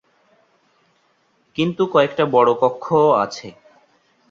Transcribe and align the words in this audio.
কিন্তু 1.55 1.83
কয়েকটা 1.93 2.23
বড়ো 2.25 2.53
কক্ষও 2.61 3.09
আছে। 3.23 3.47